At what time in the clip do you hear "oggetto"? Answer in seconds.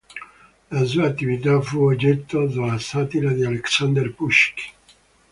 1.83-2.47